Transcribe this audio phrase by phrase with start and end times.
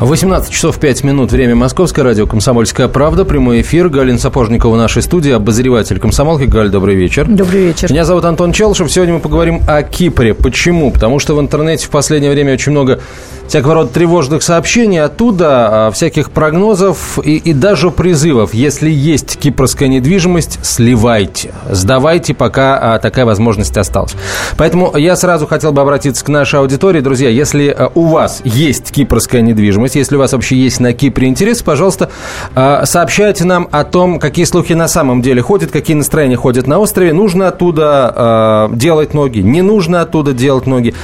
[0.00, 1.30] 18 часов 5 минут.
[1.30, 2.02] Время Московское.
[2.02, 3.26] Радио «Комсомольская правда».
[3.26, 3.90] Прямой эфир.
[3.90, 5.30] Галина Сапожникова в нашей студии.
[5.30, 6.44] Обозреватель «Комсомолки».
[6.44, 7.26] Галь, добрый вечер.
[7.26, 7.92] Добрый вечер.
[7.92, 8.90] Меня зовут Антон Челшев.
[8.90, 10.32] Сегодня мы поговорим о Кипре.
[10.32, 10.90] Почему?
[10.90, 13.00] Потому что в интернете в последнее время очень много
[13.46, 18.54] всякого рода тревожных сообщений оттуда, а, всяких прогнозов и, и даже призывов.
[18.54, 21.52] Если есть кипрская недвижимость, сливайте.
[21.68, 24.14] Сдавайте, пока а, такая возможность осталась.
[24.56, 27.00] Поэтому я сразу хотел бы обратиться к нашей аудитории.
[27.00, 31.28] Друзья, если а, у вас есть кипрская недвижимость, если у вас вообще есть на Кипре
[31.28, 32.10] интерес, пожалуйста,
[32.54, 37.12] сообщайте нам о том, какие слухи на самом деле ходят, какие настроения ходят на острове.
[37.12, 40.94] Нужно оттуда делать ноги, не нужно оттуда делать ноги.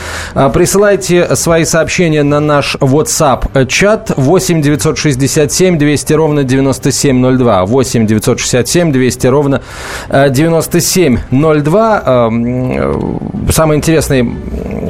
[0.52, 7.64] Присылайте свои сообщения на на наш WhatsApp-чат 8 967 200 ровно 9702.
[7.64, 9.62] 8 967 200 ровно
[10.10, 12.02] 9702.
[12.04, 13.18] Э, эм,
[13.50, 14.30] самые интересные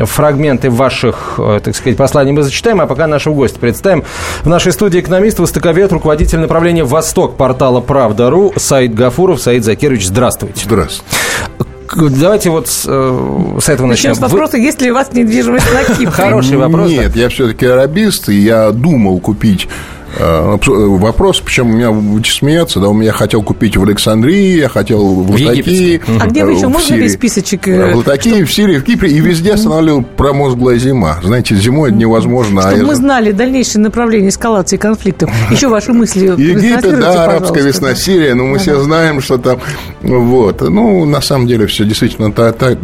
[0.04, 3.85] фрагменты ваших, э, так сказать, посланий мы зачитаем, а пока нашего гостя представим.
[4.42, 9.40] В нашей студии экономист, востоковед, руководитель направления «Восток» портала «Правда.ру» Саид Гафуров.
[9.40, 10.62] Саид Закирович, здравствуйте.
[10.64, 11.04] Здравствуйте.
[11.94, 14.10] Давайте вот с, э, с этого начнем.
[14.10, 14.64] Начнем с вопроса, Вы...
[14.64, 16.10] есть ли у вас недвижимость на Кипре?
[16.10, 16.90] Хороший вопрос.
[16.90, 19.68] Нет, я все-таки арабист, и я думал купить
[20.18, 25.30] вопрос, причем у меня смеяться, да, у меня хотел купить в Александрии, я хотел в
[25.30, 26.00] Латакии.
[26.20, 27.68] А где вы еще, можно весь списочек?
[27.68, 31.18] Э, в Латакии, в Сирии, в Кипре, и везде останавливал промозглая зима.
[31.22, 32.62] Знаете, зимой это невозможно.
[32.62, 35.30] Чтобы а мы знали дальнейшее направление эскалации конфликтов.
[35.50, 39.58] Еще ваши мысли Египет, да, арабская весна, Сирия, но мы все знаем, что там,
[40.02, 40.60] вот.
[40.62, 42.78] Ну, на самом деле, все действительно так, так,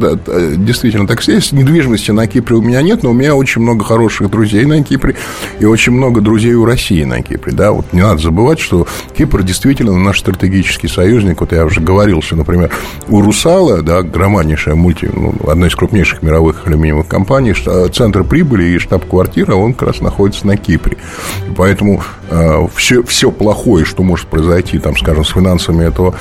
[0.64, 1.52] действительно так есть.
[1.52, 5.16] Недвижимости на Кипре у меня нет, но у меня очень много хороших друзей на Кипре
[5.60, 9.42] и очень много друзей у России на Кипре, да, вот не надо забывать, что Кипр
[9.42, 12.70] действительно наш стратегический союзник, вот я уже говорил, что, например,
[13.08, 17.54] у Русала, да, громаднейшая мульти, ну, одна из крупнейших мировых алюминиевых компаний,
[17.92, 20.96] центр прибыли и штаб-квартира, он как раз находится на Кипре,
[21.56, 26.14] поэтому э, все, все плохое, что может произойти, там, скажем, с финансами этого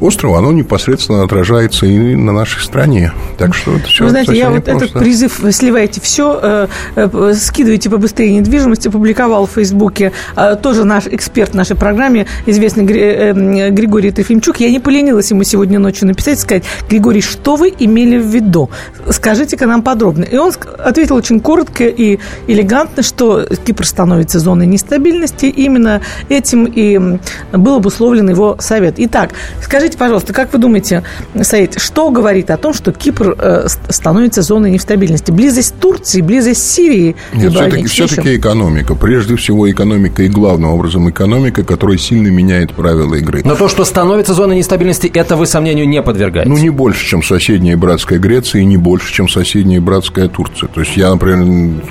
[0.00, 3.12] острова, оно непосредственно отражается и на нашей стране.
[3.36, 7.90] Так что это все Вы знаете, я вот этот призыв сливайте все, э, э, скидывайте
[7.90, 14.58] побыстрее недвижимость, опубликовал в Фейсбуке э, тоже наш эксперт в нашей программе, известный Григорий Трофимчук.
[14.60, 18.70] Я не поленилась ему сегодня ночью написать, сказать, Григорий, что вы имели в виду?
[19.10, 20.24] Скажите-ка нам подробно.
[20.24, 25.46] И он ответил очень коротко и элегантно, что Кипр становится зоной нестабильности.
[25.46, 27.18] Именно этим и
[27.52, 28.94] был обусловлен его совет.
[28.98, 29.30] Итак,
[29.60, 31.02] скажите, Скажите, пожалуйста, как вы думаете,
[31.40, 35.30] Саид, что говорит о том, что Кипр э, становится зоной нестабильности?
[35.30, 37.16] Близость Турции, близость Сирии?
[37.32, 38.94] Нет, все-таки, все-таки экономика.
[38.94, 43.40] Прежде всего экономика и главным образом экономика, которая сильно меняет правила игры.
[43.46, 46.50] Но то, что становится зоной нестабильности, это вы сомнению не подвергаете?
[46.50, 50.68] Ну, не больше, чем соседняя братская Греция, и не больше, чем соседняя братская Турция.
[50.68, 51.82] То есть я, например,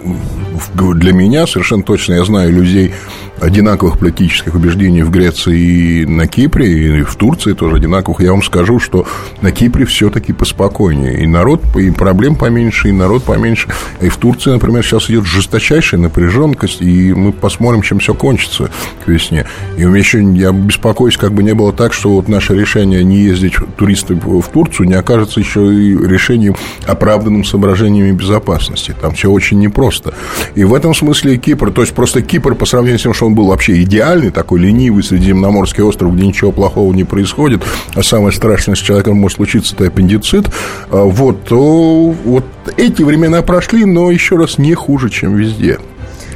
[0.75, 2.93] для меня совершенно точно, я знаю людей
[3.39, 5.57] одинаковых политических убеждений в Греции
[6.01, 8.21] и на Кипре, и в Турции тоже одинаковых.
[8.21, 9.05] Я вам скажу, что
[9.41, 11.23] на Кипре все-таки поспокойнее.
[11.23, 13.69] И народ, и проблем поменьше, и народ поменьше.
[14.01, 18.69] И в Турции, например, сейчас идет жесточайшая напряженность, и мы посмотрим, чем все кончится
[19.03, 19.45] к весне.
[19.77, 23.03] И у меня еще, я беспокоюсь, как бы не было так, что вот наше решение
[23.03, 26.55] не ездить туристы в Турцию не окажется еще и решением,
[26.85, 28.95] оправданным соображениями безопасности.
[28.99, 30.13] Там все очень непросто.
[30.55, 33.35] И в этом смысле Кипр, то есть просто Кипр по сравнению с тем, что он
[33.35, 37.61] был вообще идеальный, такой ленивый средиземноморский остров, где ничего плохого не происходит,
[37.93, 40.47] а самое страшное с человеком может случиться, это аппендицит,
[40.89, 42.45] а вот, то вот
[42.77, 45.77] эти времена прошли, но еще раз не хуже, чем везде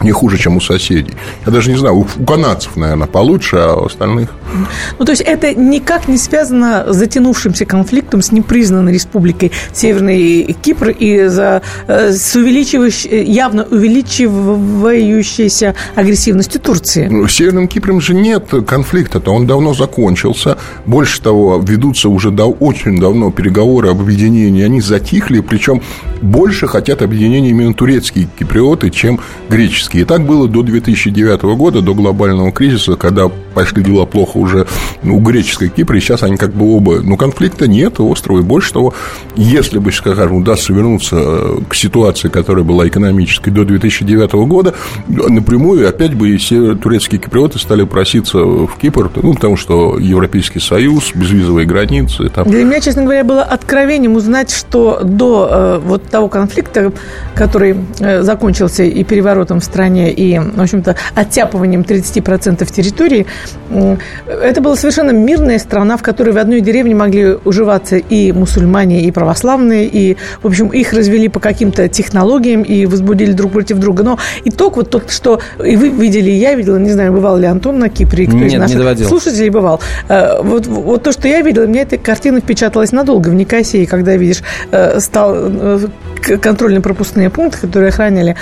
[0.04, 1.14] не хуже, чем у соседей.
[1.46, 4.30] Я даже не знаю, у, у канадцев, наверное, получше, а у остальных...
[5.00, 10.90] Ну, то есть, это никак не связано с затянувшимся конфликтом с непризнанной республикой Северный Кипр
[10.90, 17.08] и за, э, с увеличивающей, явно увеличивающейся агрессивностью Турции?
[17.10, 20.58] Ну, с Северным Кипром же нет конфликта-то, он давно закончился.
[20.86, 25.82] Больше того, ведутся уже дав- очень давно переговоры об объединении, они затихли, причем
[26.22, 29.20] больше хотят объединения именно турецкие киприоты, чем
[29.50, 29.98] греческие критически.
[29.98, 34.68] И так было до 2009 года, до глобального кризиса, когда пошли дела плохо уже
[35.04, 37.02] у греческой Кипра, сейчас они как бы оба...
[37.02, 38.94] Ну, конфликта нет, острова, и больше того,
[39.36, 44.74] если бы, скажем, удастся вернуться э, к ситуации, которая была экономической до 2009 года,
[45.08, 51.12] напрямую опять бы все турецкие киприоты стали проситься в Кипр, ну, потому что Европейский Союз,
[51.14, 52.30] безвизовые границы.
[52.30, 52.50] Там...
[52.50, 56.92] Для меня, честно говоря, было откровением узнать, что до э, вот того конфликта,
[57.36, 63.26] который э, закончился и переворотом в стране, и, в общем-то, оттяпыванием 30% территории,
[64.28, 69.12] Это была совершенно мирная страна, в которой в одной деревне могли уживаться и мусульмане, и
[69.12, 74.04] православные, и, в общем, их развели по каким-то технологиям и возбудили друг против друга.
[74.04, 77.46] Но итог вот тот, что и вы видели, и я видела, не знаю, бывал ли
[77.46, 79.08] Антон на Кипре, кто Нет, из наших не доводил.
[79.08, 79.80] слушателей бывал.
[80.10, 84.16] Э, Вот, вот то, что я видела, мне эта картина впечаталась надолго в Никосии, когда
[84.16, 84.42] видишь
[84.72, 85.80] э, стал э,
[86.42, 88.36] контрольно-пропускные пункты, которые охраняли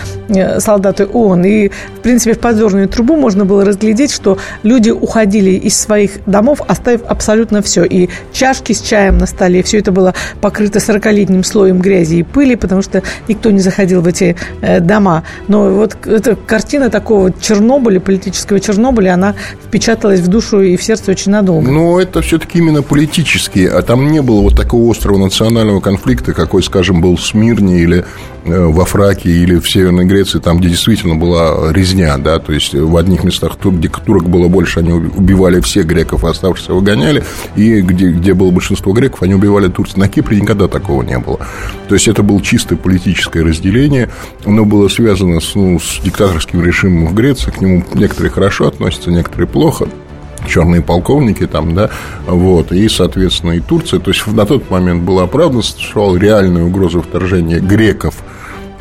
[0.60, 1.46] солдаты ООН.
[1.46, 6.62] И, в принципе, в подзорную трубу можно было разглядеть, что люди уходили из своих домов,
[6.68, 7.84] оставив абсолютно все.
[7.84, 12.56] И чашки с чаем на столе, все это было покрыто 40-летним слоем грязи и пыли,
[12.56, 15.24] потому что никто не заходил в эти э, дома.
[15.48, 21.12] Но вот эта картина такого Чернобыля, политического Чернобыля, она впечаталась в душу и в сердце
[21.12, 21.70] очень надолго.
[21.70, 26.64] Но это все-таки именно политические, а там не было вот такого острого национального конфликта, какой,
[26.64, 28.06] скажем, был в Смирне или
[28.46, 32.74] э, во Фракии или в Северной Греции, там, где действительно была резня, да, то есть
[32.74, 37.24] в одних местах, где турок было больше, они убивали всех греков, а оставшихся выгоняли,
[37.56, 39.98] и где, где было большинство греков, они убивали турцев.
[39.98, 41.40] На Кипре никогда такого не было.
[41.88, 44.10] То есть это было чисто политическое разделение,
[44.46, 49.12] оно было связано с, ну, с диктаторским режимом в Греции, к нему некоторые хорошо относятся,
[49.12, 49.88] некоторые плохо.
[50.48, 51.90] Черные полковники там, да,
[52.26, 57.02] вот, и, соответственно, и Турция, то есть на тот момент была оправдана, существовала реальная угроза
[57.02, 58.16] вторжения греков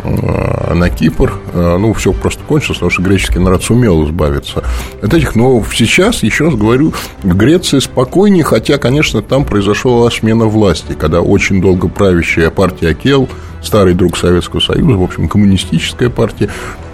[0.05, 4.62] на Кипр, Э, ну, все просто кончилось, потому что греческий народ сумел избавиться
[5.03, 6.93] от этих, но сейчас, еще раз говорю,
[7.23, 13.29] в Греции спокойнее, хотя, конечно, там произошла смена власти, когда очень долго правящая партия Акел,
[13.62, 16.49] старый друг Советского Союза, в общем, коммунистическая партия,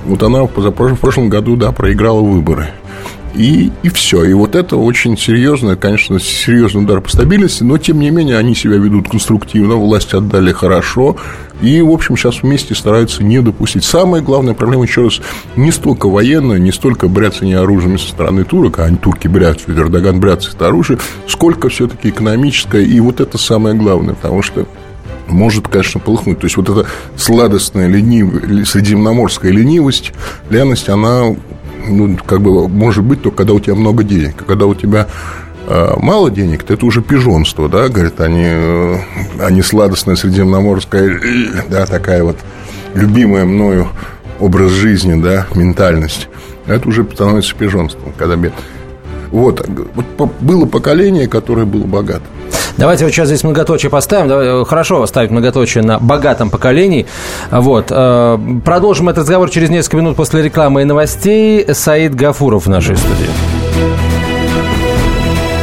[0.06, 2.68] вот она в прошлом году, да, проиграла выборы.
[3.34, 4.24] И, и все.
[4.24, 8.54] И вот это очень серьезно, конечно, серьезный удар по стабильности, но, тем не менее, они
[8.54, 11.16] себя ведут конструктивно, власть отдали хорошо,
[11.60, 13.84] и, в общем, сейчас вместе стараются не допустить.
[13.84, 15.20] Самая главная проблема, еще раз,
[15.56, 20.20] не столько военная, не столько бряцание оружием со стороны турок, а они турки бряцают, Эрдоган
[20.20, 24.66] бряцает оружие, сколько все-таки экономическое, и вот это самое главное, потому что
[25.26, 26.38] может, конечно, полыхнуть.
[26.40, 30.12] То есть, вот эта сладостная ленивая, средиземноморская ленивость,
[30.50, 31.34] ленность, она,
[31.86, 34.34] ну, как бы, может быть только когда у тебя много денег.
[34.40, 35.08] А когда у тебя
[35.66, 38.96] э, мало денег, то это уже пижонство, да, говорят, они, э,
[39.40, 41.20] они сладостная средиземноморская,
[41.68, 42.36] да, такая вот
[42.94, 43.88] любимая мною
[44.40, 46.28] образ жизни, да, ментальность.
[46.66, 48.52] Это уже становится пижонством, когда бед.
[49.30, 52.24] Вот, вот было поколение, которое было богато.
[52.76, 54.30] Давайте вот сейчас здесь многоточие поставим.
[54.30, 57.06] Э, Хорошо ставить многоточие на богатом поколении.
[57.50, 57.86] Вот.
[57.90, 61.64] э, Продолжим этот разговор через несколько минут после рекламы и новостей.
[61.72, 63.28] Саид Гафуров в нашей студии.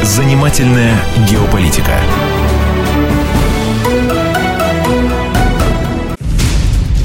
[0.02, 0.94] Занимательная
[1.28, 1.92] геополитика.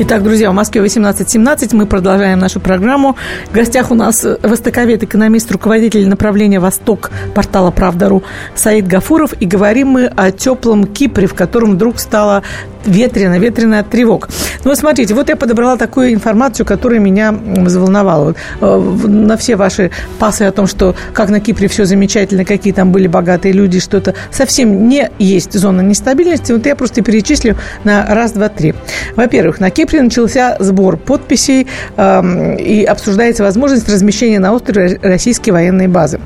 [0.00, 1.74] Итак, друзья, в Москве 18.17.
[1.74, 3.16] Мы продолжаем нашу программу.
[3.50, 8.22] В гостях у нас востоковед, экономист, руководитель направления «Восток» портала «Правда.ру»
[8.54, 9.32] Саид Гафуров.
[9.40, 12.44] И говорим мы о теплом Кипре, в котором вдруг стало
[12.84, 14.28] ветрено, ветрено от тревог.
[14.64, 17.34] Ну, вот смотрите, вот я подобрала такую информацию, которая меня
[17.66, 18.24] заволновала.
[18.24, 22.72] Вот, э, на все ваши пасы о том, что как на Кипре все замечательно, какие
[22.72, 26.52] там были богатые люди, что это совсем не есть зона нестабильности.
[26.52, 28.74] Вот я просто перечислю на раз, два, три.
[29.16, 31.66] Во-первых, на Кипре начался сбор подписей
[31.96, 36.20] эм, и обсуждается возможность размещения на острове российской военной базы.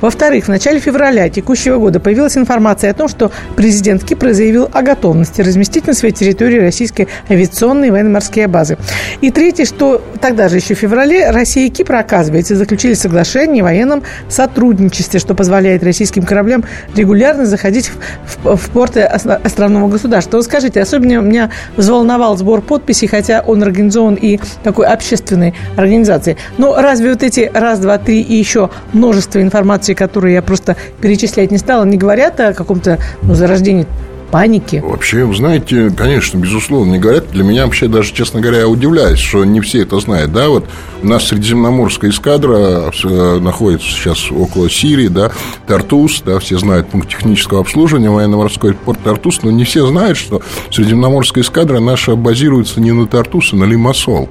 [0.00, 4.82] Во-вторых, в начале февраля текущего года появилась информация о том, что президент Кипра заявил о
[4.82, 8.76] готовности разместить на своей территории российские авиационные и военно-морские базы.
[9.20, 13.64] И третье, что тогда же еще в феврале Россия и Кипр, оказывается, заключили соглашение о
[13.64, 20.36] военном сотрудничестве, что позволяет российским кораблям регулярно заходить в, в- в порты ос- островного государства.
[20.36, 26.36] Вот скажите, особенно меня взволновал сбор подписей, хотя он организован и такой общественной организацией.
[26.58, 31.50] Но разве вот эти раз, два, три и еще множество информации, которые я просто перечислять
[31.50, 33.86] не стала, не говорят о каком-то ну, зарождении
[34.30, 34.82] паники.
[34.84, 37.30] Вообще, знаете, конечно, безусловно, не говорят.
[37.30, 40.32] Для меня вообще даже, честно говоря, я удивляюсь, что не все это знают.
[40.32, 40.66] Да, вот
[41.02, 45.30] у нас Средиземноморская эскадра э, находится сейчас около Сирии, да,
[45.66, 50.42] Тартус, да, все знают пункт технического обслуживания, военно-морской порт Тартус, но не все знают, что
[50.70, 54.28] Средиземноморская эскадра наша базируется не на Тартус, а на Лимассол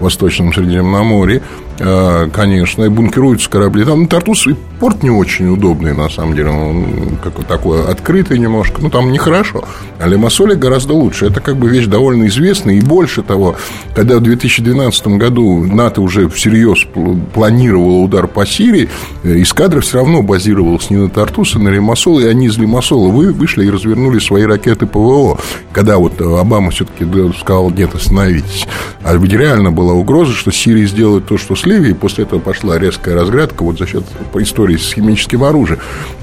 [0.00, 1.42] Восточном Средиземноморье.
[1.80, 3.84] Э, конечно, и бункируются корабли.
[3.84, 6.50] Там Тартус и порт не очень удобный, на самом деле.
[6.50, 8.80] Он как такой открытый немножко.
[8.80, 9.64] Ну, там нехорошо.
[10.00, 11.26] А Лимассоле гораздо лучше.
[11.26, 12.74] Это как бы вещь довольно известная.
[12.74, 13.56] И больше того,
[13.94, 16.84] когда в 2012 году НАТО уже всерьез
[17.32, 18.88] планировало удар по Сирии,
[19.22, 22.18] э, эскадра все равно базировалась не на Тартус, а на Лимассол.
[22.18, 25.38] И они из Лимассола вы, вышли и развернули свои ракеты ПВО.
[25.72, 27.06] Когда вот Обама все-таки
[27.40, 28.66] сказал, нет, остановитесь.
[29.04, 32.78] А ведь реально была угроза, что Сирия сделает то, что следует Ливии, после этого пошла
[32.78, 34.04] резкая разгрядка вот за счет
[34.34, 35.80] истории с химическим оружием.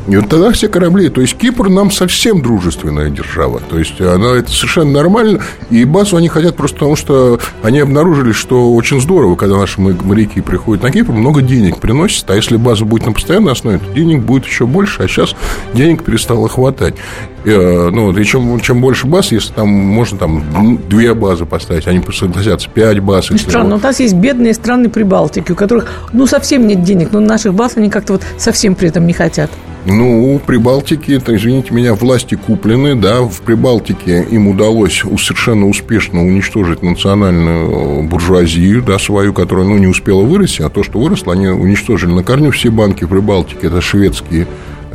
[0.08, 4.36] И вот тогда все корабли, то есть Кипр нам совсем дружественная держава, то есть она
[4.36, 9.36] это совершенно нормально, и базу они хотят просто потому, что они обнаружили, что очень здорово,
[9.36, 13.54] когда наши моряки приходят на Кипр, много денег приносят, а если база будет на постоянной
[13.54, 15.36] основе, то денег будет еще больше, а сейчас
[15.74, 16.96] денег перестало хватать.
[17.44, 21.88] И, э, ну, и чем, чем больше баз, если там можно там две базы поставить,
[21.88, 23.30] они согласятся, пять баз.
[23.38, 27.54] Странно, у нас есть бедные страны Прибалтики, у которых, ну, совсем нет денег, но наших
[27.54, 29.52] баз они как-то вот совсем при этом не хотят.
[29.86, 36.26] Ну, у Прибалтики, это, извините меня, власти куплены, да, в Прибалтике им удалось совершенно успешно
[36.26, 41.48] уничтожить национальную буржуазию, да, свою, которая, ну, не успела вырасти, а то, что выросло, они
[41.48, 44.48] уничтожили на корню все банки в Прибалтике, это шведские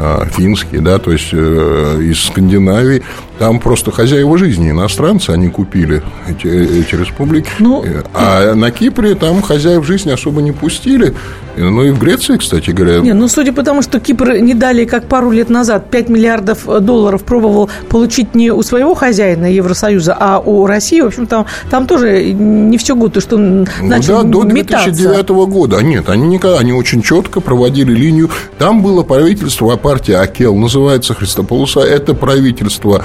[0.03, 3.03] а, финские, да, то есть э, из Скандинавии.
[3.39, 7.51] Там просто хозяева жизни иностранцы, они купили эти, эти республики.
[7.59, 11.15] Ну, а на Кипре там хозяев жизни особо не пустили.
[11.61, 13.01] Ну и в Греции, кстати говоря.
[13.01, 16.67] Не, ну судя по тому, что Кипр не далее, как пару лет назад, 5 миллиардов
[16.85, 21.87] долларов пробовал получить не у своего хозяина Евросоюза, а у России, в общем, там, там
[21.87, 25.35] тоже не все гуто, что начал ну, да, до 2009 метаться.
[25.35, 25.79] года.
[25.79, 28.31] А нет, они никогда, они очень четко проводили линию.
[28.59, 33.05] Там было правительство, а партия Акел называется, Христополуса, это правительство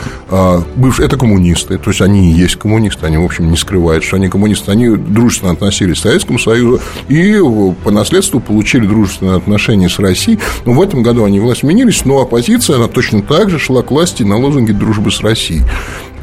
[0.76, 4.18] бывшие, это коммунисты, то есть они и есть коммунисты, они, в общем, не скрывают, что
[4.18, 7.40] они коммунисты, они дружественно относились к Советскому Союзу и
[7.84, 10.40] по наследству получили дружественные отношения с Россией.
[10.66, 13.92] Но в этом году они власть сменились, но оппозиция, она точно так же шла к
[13.92, 15.64] власти на лозунге дружбы с Россией.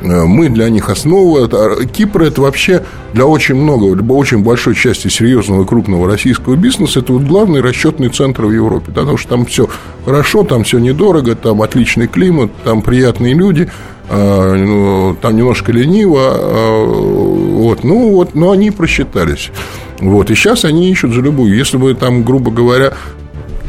[0.03, 1.49] Э, мы для них основа.
[1.87, 7.01] Кипр– это вообще для очень много, для очень большой части серьезного и крупного российского бизнеса,
[7.01, 9.69] это вот главный расчетный центр в Европе, да, потому что там все
[10.05, 13.71] хорошо, там все недорого, там отличный климат, там приятные люди,
[14.02, 19.51] а, там немножко лениво, а, вот, ну вот, но они просчитались.
[20.01, 21.57] Вот, и сейчас они ищут за любую.
[21.57, 22.93] Если бы там, грубо говоря,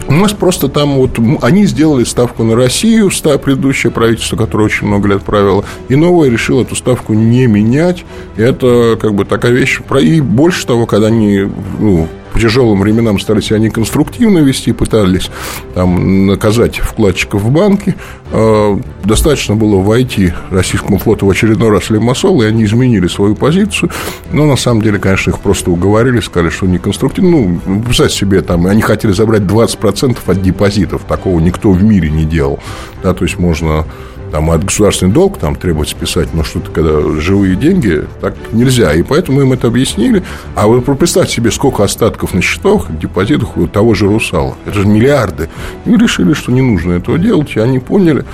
[0.07, 3.09] у нас просто там вот они сделали ставку на Россию,
[3.41, 8.03] предыдущее правительство, которое очень много лет правило, и новое решило эту ставку не менять.
[8.35, 9.79] Это как бы такая вещь.
[10.01, 11.47] И больше того, когда они
[11.79, 15.29] ну, по тяжелым временам стали себя неконструктивно вести, пытались
[15.75, 17.95] там наказать вкладчиков в банки.
[18.31, 23.91] А, достаточно было войти российскому флоту в очередной раз Лимассол, и они изменили свою позицию.
[24.31, 27.29] Но на самом деле, конечно, их просто уговорили, сказали, что неконструктивно.
[27.29, 31.03] Ну, представьте себе, там, они хотели забрать 20% от депозитов.
[31.03, 32.59] Такого никто в мире не делал.
[33.03, 33.85] Да, то есть можно
[34.33, 38.91] там от государственный долг там требовать списать, но что-то, когда живые деньги, так нельзя.
[38.93, 40.23] И поэтому им это объяснили.
[40.55, 44.55] А вы представьте себе, сколько остатков на счетах, депозитах у того же Русала.
[44.65, 45.49] Это же миллиарды.
[45.85, 48.25] И решили, что не нужно этого делать, и они поняли.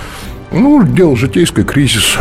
[0.53, 2.15] Ну, дело житейское, кризис.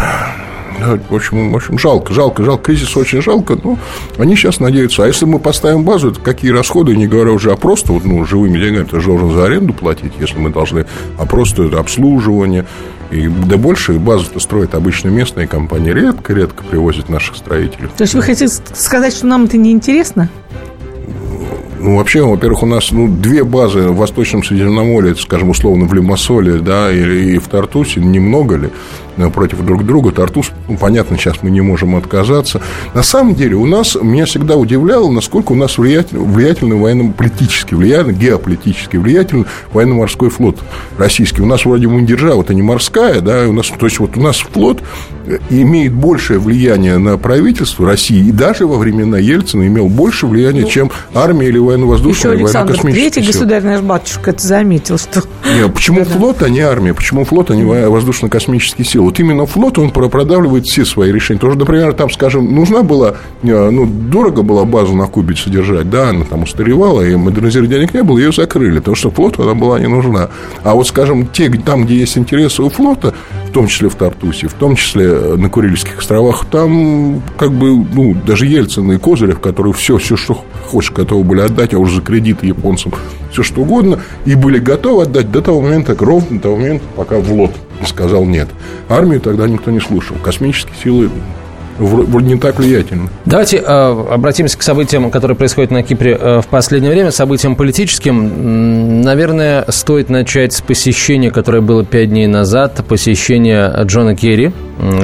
[1.08, 2.64] В общем, в общем, жалко, жалко, жалко.
[2.64, 3.78] Кризис очень жалко, но
[4.16, 5.04] они сейчас надеются.
[5.04, 8.24] А если мы поставим базу, это какие расходы, не говоря уже о просто, вот, ну,
[8.24, 10.84] живыми деньгами, ты же должен за аренду платить, если мы должны,
[11.16, 12.64] а просто это обслуживание,
[13.10, 15.92] и да больше базу-то строят обычно местные компании.
[15.92, 17.88] Редко-редко привозят наших строителей.
[17.96, 20.28] То есть вы хотите сказать, что нам это не интересно?
[21.80, 26.58] Ну, вообще, во-первых, у нас ну, две базы в Восточном Средиземноморье, скажем, условно, в Лимассоле,
[26.58, 28.70] да, и, и в Тартусе, немного ли?
[29.30, 30.12] Против друг друга.
[30.12, 32.60] Тартус, ну, понятно, сейчас мы не можем отказаться.
[32.94, 38.14] На самом деле, у нас, меня всегда удивляло, насколько у нас влиятельный, влиятельный военно-политически, влиятельный,
[38.14, 40.58] геополитически влиятельный военно-морской флот
[40.96, 41.42] российский.
[41.42, 44.38] У нас вроде мундиржа, это не морская, да, у нас, то есть вот у нас
[44.38, 44.82] флот
[45.26, 50.62] э, имеет большее влияние на правительство России, и даже во времена Ельцина имел больше влияния,
[50.62, 55.22] ну, чем армия или военно-воздушная, или военно-космическая Третий государь наш батюшка это заметил, что...
[55.44, 56.94] Нет, почему флот, а не армия?
[56.94, 59.07] Почему флот, а не военно-воздушно-космические силы?
[59.08, 61.40] Вот именно флот, он продавливает все свои решения.
[61.40, 66.10] Тоже, например, там, скажем, нужна была, э, ну, дорого была базу на Кубе содержать, да,
[66.10, 69.80] она там устаревала, и модернизировать денег не было, ее закрыли, потому что флоту она была
[69.80, 70.28] не нужна.
[70.62, 73.14] А вот, скажем, те, там, где есть интересы у флота,
[73.48, 77.76] в том числе в Тартусе, в том числе э, на Курильских островах, там как бы,
[77.76, 81.96] ну, даже Ельцин и Козырев, которые все, все, что хочешь, готовы были отдать, а уже
[81.96, 82.92] за кредиты японцам,
[83.32, 87.18] все что угодно, и были готовы отдать до того момента, ровно до того момента, пока
[87.18, 87.52] в лот
[87.86, 88.48] сказал нет.
[88.88, 90.16] Армию тогда никто не слушал.
[90.22, 91.10] Космические силы
[91.78, 93.08] вроде не так влиятельны.
[93.24, 99.02] Давайте э, обратимся к событиям, которые происходят на Кипре э, в последнее время, событиям политическим.
[99.02, 104.52] Наверное, стоит начать с посещения, которое было пять дней назад, посещения Джона Керри,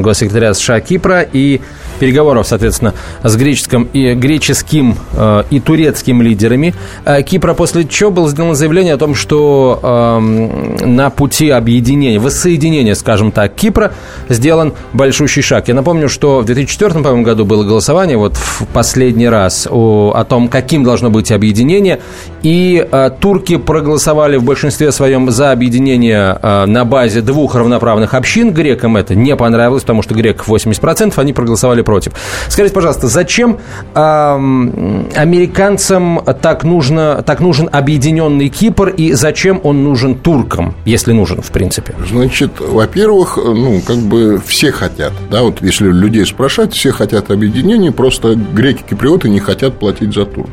[0.00, 1.60] госсекретаря США Кипра, и
[1.98, 6.74] переговоров, соответственно, с греческим и, греческим, э, и турецким лидерами
[7.04, 12.94] э, Кипра, после чего было сделано заявление о том, что э, на пути объединения, воссоединения,
[12.94, 13.92] скажем так, Кипра
[14.28, 15.68] сделан большущий шаг.
[15.68, 20.24] Я напомню, что в 2004 по году было голосование, вот в последний раз, о, о
[20.24, 22.00] том, каким должно быть объединение,
[22.42, 28.52] и э, турки проголосовали в большинстве своем за объединение э, на базе двух равноправных общин.
[28.52, 32.12] Грекам это не понравилось, потому что грек 80%, они проголосовали против.
[32.48, 33.58] Скажите, пожалуйста, зачем
[33.94, 33.98] э,
[35.14, 41.50] американцам так, нужно, так нужен объединенный Кипр и зачем он нужен туркам, если нужен, в
[41.50, 41.94] принципе?
[42.08, 47.92] Значит, во-первых, ну, как бы все хотят, да, вот если людей спрашивать, все хотят объединения,
[47.92, 50.46] просто греки-киприоты не хотят платить за тур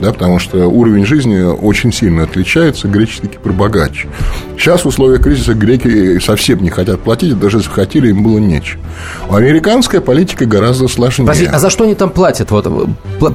[0.00, 4.08] да, потому что уровень жизни очень сильно отличается, греческий Кипр богаче.
[4.56, 8.80] Сейчас в условиях кризиса греки совсем не хотят платить, даже если хотели, им было нечего.
[9.30, 11.26] Американская политика гораздо сложнее.
[11.26, 12.50] Подожди, а за что они там платят?
[12.50, 12.66] Вот,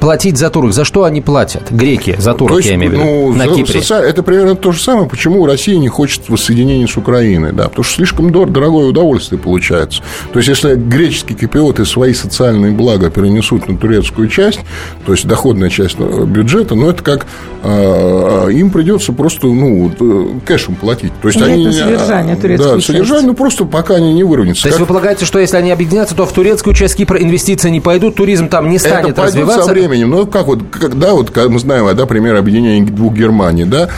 [0.00, 1.70] платить за турок, за что они платят?
[1.70, 3.82] Греки, за турок, есть, я имею в виду, ну, на за, Кипре.
[3.82, 3.94] Соци...
[3.94, 7.94] Это примерно то же самое, почему Россия не хочет воссоединения с Украиной, да, потому что
[7.96, 10.02] слишком дор- дорогое удовольствие получается.
[10.32, 14.60] То есть, если греческие киприоты свои социальные блага перенесут на турецкую часть,
[15.04, 17.26] то есть, доходная часть бюджета, бюджета, но это как
[17.62, 21.12] э, им придется просто ну, э, кэшем платить.
[21.20, 24.62] То есть они, содержание турецкой Да, содержание, ну просто пока они не выровнятся.
[24.62, 24.86] То есть как...
[24.88, 28.48] вы полагаете, что если они объединятся, то в турецкую часть Кипра инвестиции не пойдут, туризм
[28.48, 29.64] там не станет это развиваться?
[29.64, 30.10] со временем.
[30.10, 33.88] Ну, как вот, когда вот мы знаем, да, пример объединения двух Германий, да,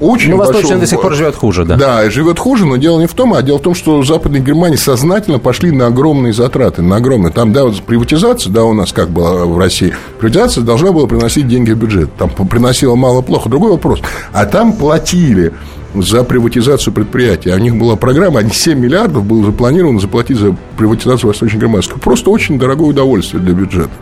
[0.00, 1.76] очень Ну, Восточная до сих пор живет хуже, да.
[1.76, 4.76] Да, живет хуже, но дело не в том, а дело в том, что Западная Германия
[4.76, 7.32] сознательно пошли на огромные затраты, на огромные.
[7.32, 11.43] Там, да, вот приватизация, да, у нас как была в России, приватизация должна была приносить
[11.48, 12.10] деньги в бюджет.
[12.16, 13.48] Там приносила мало плохо.
[13.48, 14.00] Другой вопрос.
[14.32, 15.52] А там платили
[15.94, 17.52] за приватизацию предприятия.
[17.52, 21.98] А у них была программа, они 7 миллиардов было запланировано заплатить за приватизацию Восточно-Германского.
[21.98, 23.92] Просто очень дорогое удовольствие для бюджета.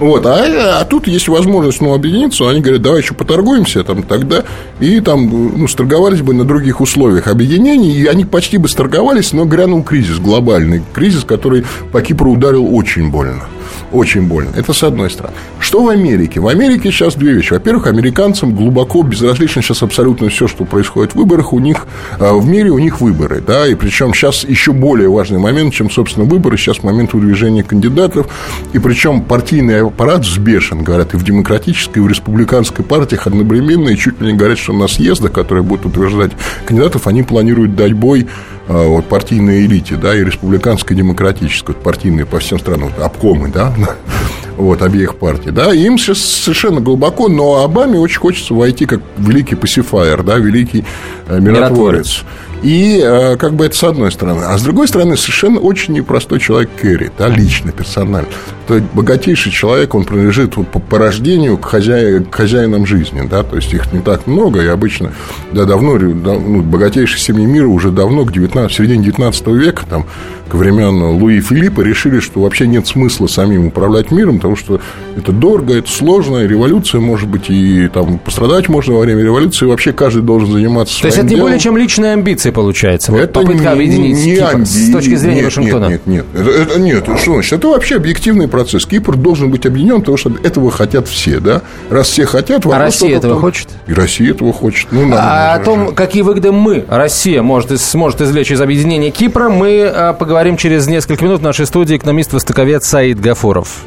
[0.00, 4.42] Вот, а, а тут есть возможность ну, объединиться, они говорят, давай еще поторгуемся там тогда,
[4.80, 9.44] и там ну, сторговались бы на других условиях объединений, и они почти бы сторговались, но
[9.44, 13.44] грянул кризис, глобальный кризис, который по Кипру ударил очень больно.
[13.92, 14.50] Очень больно.
[14.56, 15.34] Это с одной стороны.
[15.60, 16.40] Что в Америке?
[16.40, 17.52] В Америке сейчас две вещи.
[17.52, 21.52] Во-первых, американцам глубоко безразлично сейчас абсолютно все, что происходит в выборах.
[21.52, 21.86] У них
[22.18, 23.42] а, в мире у них выборы.
[23.46, 26.56] Да, и причем сейчас еще более важный момент, чем, собственно, выборы.
[26.56, 28.26] Сейчас момент выдвижения кандидатов.
[28.72, 33.88] И причем партийный аппарат взбешен, говорят, и в демократической, и в республиканской партиях одновременно.
[33.88, 36.32] И чуть ли не говорят, что на съездах, которые будут утверждать
[36.66, 38.26] кандидатов, они планируют дать бой
[38.68, 43.72] вот, партийной элите, да, и республиканской, и демократической, партийные по всем странам, обкомы, да,
[44.56, 49.54] вот, обеих партий, да, им сейчас совершенно глубоко, но Обаме очень хочется войти как великий
[49.54, 50.84] пасифайер, да, великий
[51.28, 51.70] э, миротворец.
[51.70, 52.24] миротворец.
[52.64, 54.42] И э, как бы это с одной стороны.
[54.44, 58.26] А с другой стороны, совершенно очень непростой человек Керри, да, лично, персонально.
[58.66, 63.56] Это богатейший человек, он принадлежит по, по рождению к, хозяин, к хозяинам жизни, да, то
[63.56, 65.12] есть их не так много, и обычно,
[65.52, 69.82] да, давно, да, ну, богатейшие семьи мира уже давно, к 19, в середине 19 века,
[69.86, 70.06] там,
[70.48, 74.80] к времен Луи Филиппа, решили, что вообще нет смысла самим управлять миром, потому что
[75.16, 79.66] это дорого, это сложно, и революция может быть, и там пострадать можно во время революции,
[79.66, 81.44] и вообще каждый должен заниматься То есть это не делом.
[81.44, 83.12] более чем личные амбиции, получается?
[83.12, 84.64] Вот это попытка не, объединить не Кипр амби...
[84.64, 85.86] с точки зрения нет, Вашингтона?
[85.86, 86.46] Нет, нет, нет.
[86.46, 87.52] Это, это, нет, что значит?
[87.52, 88.86] Это вообще объективный процесс.
[88.86, 91.60] Кипр должен быть объединен, потому что этого хотят все, да?
[91.90, 92.64] Раз все хотят...
[92.64, 93.42] А Россия этого том...
[93.42, 93.68] хочет?
[93.86, 94.88] И Россия этого хочет.
[94.90, 99.84] Ну, а о том, какие выгоды мы, Россия, может, сможет извлечь из объединения Кипра, мы
[99.84, 103.84] а, поговорим через несколько минут в нашей студии экономист-востоковед Саид Гафуров.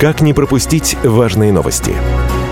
[0.00, 1.94] Как не пропустить важные новости?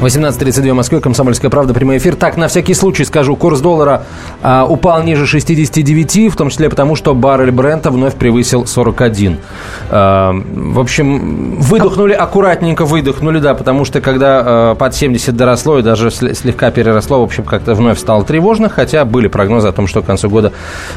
[0.00, 2.14] 18.32 в Москве, Комсомольская правда, прямой эфир.
[2.14, 4.04] Так, на всякий случай скажу, курс доллара
[4.42, 9.38] а, упал ниже 69, в том числе потому, что баррель Брента вновь превысил 41.
[9.90, 15.82] А, в общем, выдохнули, аккуратненько выдохнули, да, потому что когда а, под 70 доросло и
[15.82, 20.02] даже слегка переросло, в общем, как-то вновь стало тревожно, хотя были прогнозы о том, что
[20.02, 20.52] к концу года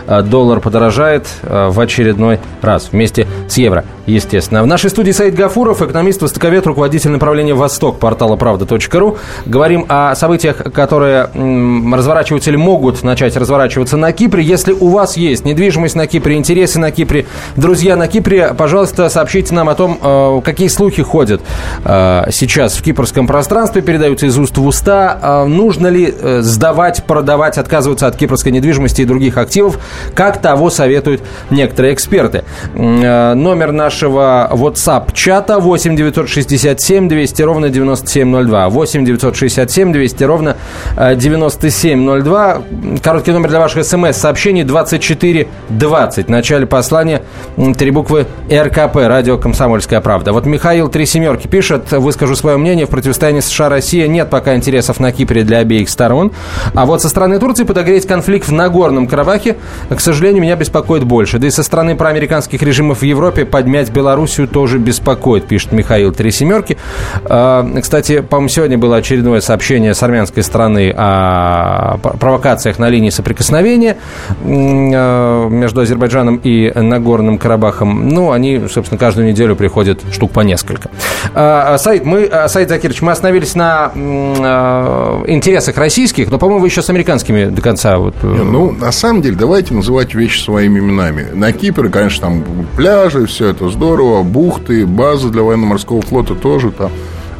[0.05, 4.63] а, доллар подорожает а, в очередной раз вместе с евро, естественно.
[4.63, 9.01] В нашей студии Саид Гафуров, экономист, востоковед, руководитель направления «Восток» портала «Правда.ру».
[9.01, 9.17] Ру.
[9.45, 14.43] Говорим о событиях, которые разворачиваются или могут начать разворачиваться на Кипре.
[14.43, 19.53] Если у вас есть недвижимость на Кипре, интересы на Кипре, друзья на Кипре, пожалуйста, сообщите
[19.53, 21.41] нам о том, э, какие слухи ходят
[21.83, 25.17] э, сейчас в кипрском пространстве, передаются из уст в уста.
[25.21, 29.79] Э, нужно ли сдавать, продавать, отказываться от кипрской недвижимости и других активов,
[30.13, 32.43] как того советуют некоторые эксперты.
[32.75, 38.69] Номер нашего WhatsApp-чата 8 967 200 ровно 9702.
[38.69, 40.55] 8 967 200 ровно
[40.95, 42.53] 9702.
[42.53, 46.27] Э, Короткий номер для ваших смс-сообщений 2420.
[46.27, 47.23] В начале послания
[47.77, 50.31] три буквы РКП, радио «Комсомольская правда».
[50.31, 55.11] Вот Михаил Три Семерки пишет, выскажу свое мнение, в противостоянии США-Россия нет пока интересов на
[55.11, 56.31] Кипре для обеих сторон.
[56.73, 59.57] А вот со стороны Турции подогреть конфликт в Нагорном Карабахе,
[59.89, 61.39] к сожалению, меня беспокоит больше.
[61.39, 63.43] Да и со стороны проамериканских режимов в Европе
[63.81, 66.77] поднять Белоруссию тоже беспокоит, пишет Михаил Три Семерки.
[67.25, 73.97] А, кстати, по-моему, сегодня было очередное сообщение с армянской стороны о провокациях на линии соприкосновения
[74.43, 78.09] э, между Азербайджаном и Нагорным Карабахом.
[78.09, 80.89] Ну, они, собственно, каждую неделю приходят штук по несколько.
[81.33, 83.91] А, а, Саид, мы, а, Саид Закирович, мы остановились на
[85.27, 87.97] интересах российских, но, по-моему, вы еще с американскими до конца.
[87.97, 88.15] Вот...
[88.21, 91.27] Э, ну, на самом деле, давайте называть вещи своими именами.
[91.33, 92.43] На Кипре, конечно, там
[92.75, 96.91] пляжи, все это здорово, бухты, базы для военно-морского флота тоже там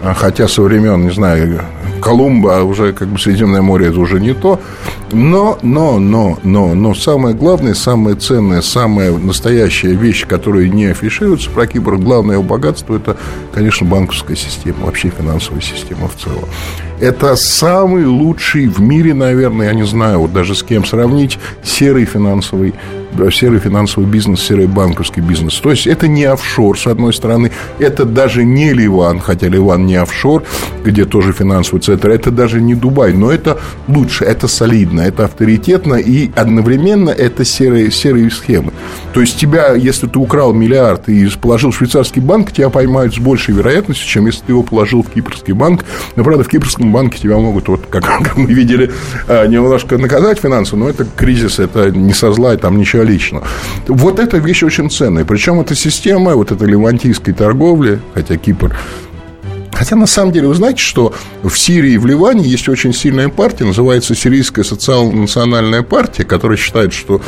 [0.04, 1.62] а, хотя со времен, не знаю,
[2.02, 4.60] Колумба а уже как бы Средиземное море это уже не то.
[5.12, 11.52] Но, но, но, но, но самое главное, самое ценное, самая настоящая вещь, которая не афишируется
[11.52, 13.18] про Кипр, главное его богатство, это,
[13.54, 16.46] конечно, банковская система, вообще финансовая система в целом.
[17.00, 22.06] Это самый лучший в мире, наверное, я не знаю, вот даже с кем сравнить, серый
[22.06, 22.74] финансовый
[23.32, 25.60] серый финансовый бизнес, серый банковский бизнес.
[25.60, 29.96] То есть это не офшор, с одной стороны, это даже не Ливан, хотя Ливан не
[29.96, 30.44] офшор,
[30.84, 35.96] где тоже финансовый центр, это даже не Дубай, но это лучше, это солидно, это авторитетно
[35.96, 38.74] и одновременно это серые, серые схемы.
[39.14, 43.20] То есть тебя, если ты украл миллиард и положил в швейцарский банк, тебя поймают с
[43.20, 45.86] большей вероятностью, чем если ты его положил в кипрский банк.
[46.16, 48.92] Но, правда, в кипрском банке тебя могут, вот, как, как мы видели,
[49.28, 53.44] а, немножко наказать финансово, но это кризис, это не со зла, там ничего лично.
[53.88, 55.26] Вот эта вещь очень ценная.
[55.26, 58.76] Причем эта система, вот эта левантийской торговли, хотя Кипр
[59.82, 61.12] Хотя, на самом деле, вы знаете, что
[61.42, 66.94] в Сирии и в Ливане есть очень сильная партия, называется Сирийская социал-национальная партия, которая считает,
[66.94, 67.20] что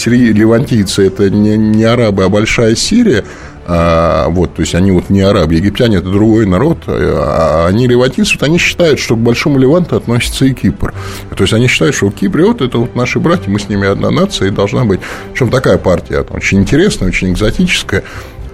[0.00, 3.24] сирии, ливантийцы– это не, не арабы, а большая Сирия,
[3.66, 8.34] а, вот, то есть они вот не арабы, египтяне это другой народ, а они ливантийцы,
[8.34, 10.92] вот они считают, что к Большому Леванту относится и Кипр.
[11.36, 14.10] То есть они считают, что Кипр вот это вот наши братья, мы с ними одна
[14.10, 15.00] нация и должна быть.
[15.32, 18.02] Причем такая партия, очень интересная, очень экзотическая.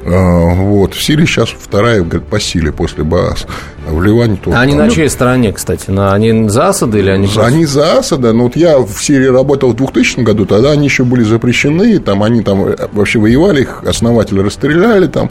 [0.05, 0.95] А, вот.
[0.95, 3.47] В Сирии сейчас вторая говорит, по силе после Баас.
[3.87, 4.57] А в Ливане тоже.
[4.57, 5.91] А они на чьей стороне, кстати?
[5.91, 7.29] На, они за Асада или они?
[7.37, 8.33] Они за Асада.
[8.33, 11.99] Но вот я в Сирии работал в 2000 году, тогда они еще были запрещены.
[12.01, 15.31] Там они там э, вообще воевали, их основатели расстреляли там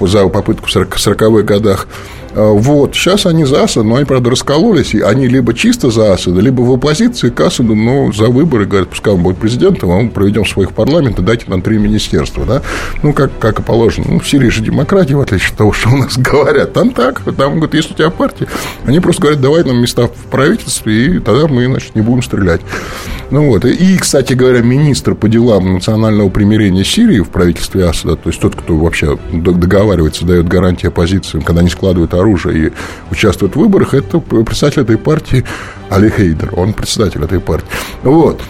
[0.00, 1.86] за попытку в 40-х годах.
[2.34, 6.12] А, вот, сейчас они за Асада, но они, правда, раскололись, и они либо чисто за
[6.12, 10.00] Асада, либо в оппозиции к Асаду, но за выборы, говорят, пускай он будет президентом, а
[10.00, 12.62] мы проведем своих парламентов, дайте нам три министерства, да,
[13.02, 14.06] ну, как, как и положено.
[14.08, 17.22] Ну, в Сирии же демократия, в отличие от того, что у нас говорят, там так,
[17.36, 18.46] там, говорят, если у тебя партия,
[18.84, 22.60] они просто говорят, давай нам места в правительстве, и тогда мы, значит, не будем стрелять.
[23.30, 28.28] Ну, вот, и, кстати говоря, министр по делам национального примирения Сирии в правительстве Асада, то
[28.28, 32.72] есть тот, кто вообще договаривается, дает гарантии оппозициям, когда они складывают оружие, и
[33.10, 35.44] участвует в выборах, это представитель этой партии
[35.90, 36.52] Али Хейдер.
[36.56, 37.66] Он председатель этой партии.
[38.02, 38.40] Вот.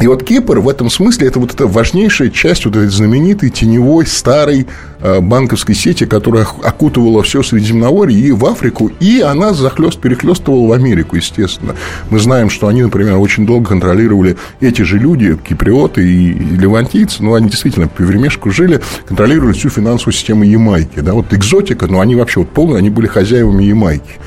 [0.00, 4.06] И вот Кипр в этом смысле это вот эта важнейшая часть вот этой знаменитой теневой
[4.06, 4.66] старой
[5.00, 10.72] э, банковской сети, которая окутывала все Средиземноморье и в Африку, и она захлест, перехлестывала в
[10.72, 11.74] Америку, естественно.
[12.10, 17.34] Мы знаем, что они, например, очень долго контролировали эти же люди, киприоты и левантийцы, ну,
[17.34, 21.00] они действительно по времешку жили, контролировали всю финансовую систему Ямайки.
[21.00, 24.18] Да, вот экзотика, но они вообще вот полные, они были хозяевами Ямайки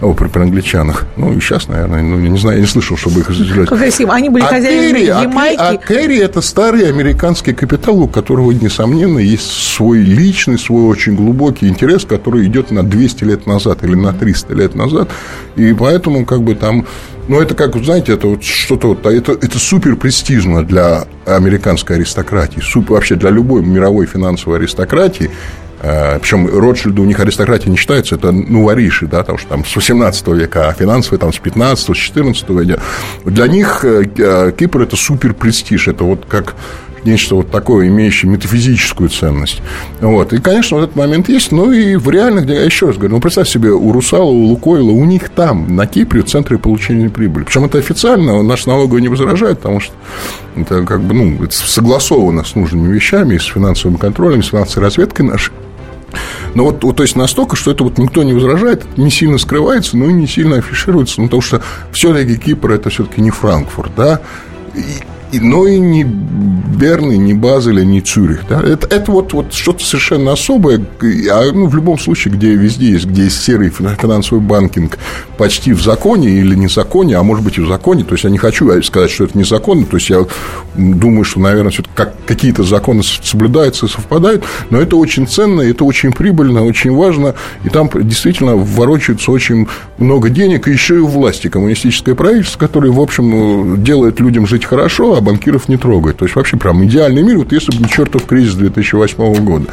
[0.00, 1.06] о, при, при англичанах.
[1.16, 3.68] Ну, и сейчас, наверное, ну, я не знаю, я не слышал, чтобы их разделять.
[3.68, 4.12] Как красиво.
[4.12, 5.60] Они были а хозяевами Керри, Ямайки.
[5.60, 11.16] А, а Керри– это старый американский капитал, у которого, несомненно, есть свой личный, свой очень
[11.16, 15.08] глубокий интерес, который идет на 200 лет назад или на 300 лет назад.
[15.56, 16.86] И поэтому, как бы, там
[17.28, 22.60] ну, это как, знаете, это вот что-то вот, это, это супер престижно для американской аристократии,
[22.60, 25.30] супер, вообще для любой мировой финансовой аристократии.
[25.80, 29.64] Э, Причем Ротшильды у них аристократия не считается, это ну, вориши, да, потому что там
[29.64, 32.80] с 18 века, а финансовые там с 15 с 14 века.
[33.24, 36.54] Для них э, э, Кипр– это супер престиж, это вот как
[37.06, 39.62] нечто вот такое, имеющее метафизическую ценность.
[40.00, 40.32] Вот.
[40.32, 41.52] И, конечно, вот этот момент есть.
[41.52, 44.90] Ну, и в реальных, я еще раз говорю, ну, представь себе, у Русала, у Лукойла,
[44.90, 47.44] у них там, на Кипре, центры получения прибыли.
[47.44, 49.94] Причем это официально, наш налоговый не возражает, потому что
[50.56, 55.26] это как бы, ну, это согласовано с нужными вещами, с финансовым контролем, с финансовой разведкой
[55.26, 55.52] нашей.
[56.54, 59.96] Но вот, вот, то есть настолько, что это вот никто не возражает, не сильно скрывается,
[59.96, 64.20] но и не сильно афишируется, ну, потому что все-таки Кипр это все-таки не Франкфурт, да,
[64.74, 64.80] и,
[65.32, 68.42] но и не Берн, и не Базель, и не Цюрих.
[68.48, 68.60] Да?
[68.60, 70.84] Это, это вот, вот что-то совершенно особое.
[71.30, 74.98] А, ну, в любом случае, где везде есть, где есть серый финансовый банкинг
[75.38, 78.04] почти в законе или незаконе, а может быть и в законе.
[78.04, 79.86] То есть, я не хочу сказать, что это незаконно.
[79.86, 80.24] То есть, я
[80.76, 84.44] думаю, что, наверное, все как, какие-то законы соблюдаются, совпадают.
[84.70, 87.34] Но это очень ценно, это очень прибыльно, очень важно.
[87.64, 89.66] И там действительно ворочается очень
[89.98, 90.68] много денег.
[90.68, 95.68] И еще и власти коммунистическое правительство, которое, в общем, делает людям жить хорошо, а банкиров
[95.68, 96.16] не трогает.
[96.18, 97.38] То есть, вообще прям идеальный мир.
[97.38, 99.66] Вот если бы не чертов кризис 2008 года,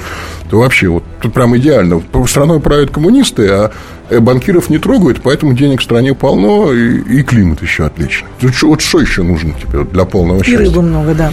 [0.49, 2.01] то вообще вот тут прям идеально.
[2.27, 3.71] Страной правят коммунисты, а
[4.19, 8.27] банкиров не трогают, поэтому денег в стране полно, и, и климат еще отличный.
[8.63, 10.59] Вот что еще нужно тебе для полного И счастья?
[10.59, 11.31] рыбы много, да.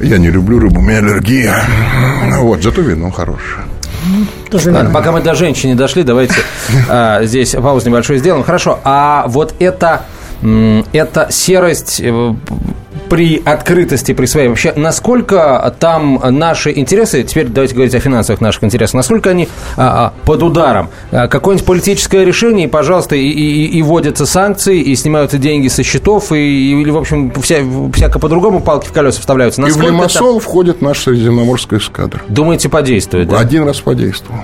[0.00, 1.54] Я не люблю рыбу, у меня аллергия.
[2.38, 3.64] Вот, зато вино хорошее.
[4.50, 6.34] Тоже Ладно, пока мы до женщин не дошли, давайте
[6.88, 8.42] а, здесь паузу небольшую сделаем.
[8.44, 10.06] Хорошо, а вот это,
[10.40, 12.34] м, эта серость э,
[13.10, 18.62] при открытости, при своей вообще, насколько там наши интересы, теперь давайте говорить о финансовых наших
[18.62, 20.90] интересах, насколько они а, а, под ударом?
[21.10, 25.82] А, Какое-нибудь политическое решение, и, пожалуйста, и, и, и вводятся санкции, и снимаются деньги со
[25.82, 27.56] счетов, и, и, или, в общем, вся,
[27.92, 29.60] всяко по-другому палки в колеса вставляются.
[29.60, 32.20] И в Насколько Лимассол входит наша средиземноморская эскадра.
[32.28, 33.28] думаете, подействует?
[33.28, 33.40] да?
[33.40, 34.40] Один раз подействовал.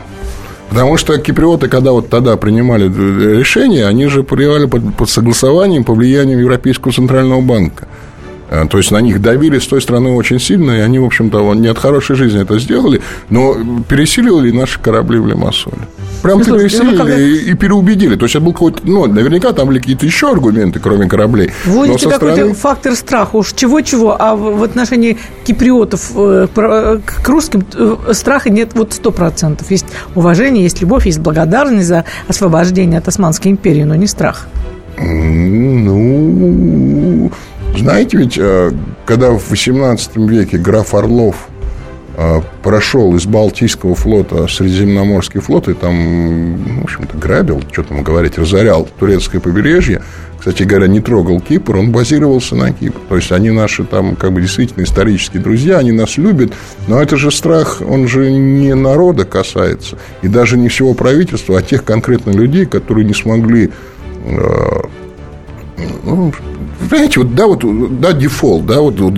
[0.69, 5.85] Потому что киприоты, когда вот тогда принимали э, решения, они же принимали под, под согласованием,
[5.85, 7.87] по влиянием Европейского центрального банка.
[8.51, 11.55] Э, То есть на них давили с той стороны очень сильно, и они, в общем-то,
[11.55, 13.57] не от хорошей жизни это сделали, но
[13.89, 15.77] пересилили наши корабли в Лимассоле.
[16.23, 18.17] Прям слушайте, ну, пересилили когда- и, переубедили.
[18.17, 21.51] То есть это был какой-то, ну, наверняка там были какие-то еще аргументы, кроме кораблей.
[21.65, 27.65] Вводите какой-то стороны- фактор страха, уж чего-чего, а в, отношении киприотов э, к к русским
[27.75, 29.71] э, страха нет вот сто процентов.
[29.71, 34.47] Есть уважение, есть любовь, есть благодарность за освобождение от Османской империи, но не страх.
[35.97, 37.31] Ну,
[37.77, 38.73] знаете ведь, э,
[39.05, 41.49] когда в XVIII веке граф Орлов
[42.17, 48.39] э, прошел из Балтийского флота Средиземноморский флот и там, в общем-то, грабил, что там говорить,
[48.39, 50.03] разорял турецкое побережье,
[50.39, 53.01] кстати говоря, не трогал Кипр, он базировался на Кипр.
[53.09, 56.53] То есть они наши там как бы действительно исторические друзья, они нас любят,
[56.87, 61.63] но это же страх, он же не народа касается, и даже не всего правительства, а
[61.63, 63.71] тех конкретно людей, которые не смогли
[64.25, 64.81] э,
[66.05, 66.33] ну,
[66.91, 69.15] Понимаете, вот, да, вот, да, дефолт, да, вот, вот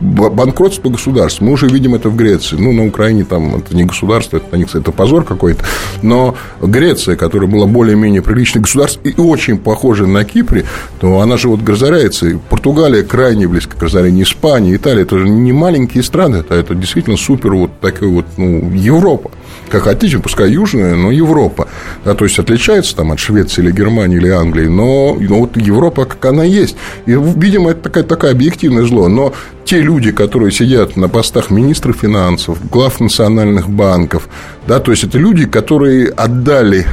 [0.00, 1.40] банкротство государств.
[1.40, 2.56] Мы уже видим это в Греции.
[2.56, 5.64] Ну, на Украине там это не государство, это, это позор какой-то.
[6.02, 10.64] Но Греция, которая была более-менее приличной государством и очень похожа на Кипре,
[11.00, 12.28] то она же вот разоряется.
[12.28, 14.24] И Португалия крайне близко к разорению.
[14.24, 18.70] Испания, Италия, это же не маленькие страны, это, это действительно супер вот такая вот, ну,
[18.72, 19.30] Европа.
[19.70, 21.68] Как хотите, пускай южная, но Европа.
[22.04, 26.06] Да, то есть отличается там от Швеции или Германии или Англии, но, но вот Европа,
[26.06, 26.76] как она есть.
[27.06, 29.08] И, видимо, это такая, такая объективное зло.
[29.08, 29.32] Но
[29.64, 34.28] те люди, которые сидят на постах министров финансов, глав национальных банков,
[34.66, 36.86] да, то есть это люди, которые отдали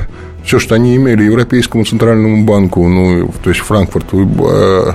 [0.47, 4.91] все, что они имели Европейскому центральному банку, ну, то есть Франкфурту и, э,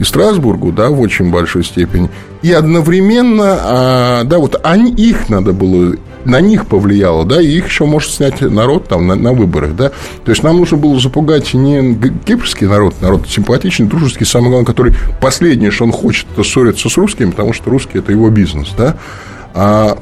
[0.00, 2.08] и Страсбургу, да, в очень большой степени.
[2.40, 5.94] И одновременно, а, да, вот они, их надо было
[6.24, 9.90] на них повлияло, да, и их еще может снять народ там на, на выборах, да.
[10.24, 14.94] То есть нам нужно было запугать не кипрский народ, народ симпатичный, дружеский, самое главное, который
[15.20, 18.96] последнее, что он хочет, это ссориться с русскими, потому что русские– это его бизнес, да.
[19.54, 19.98] А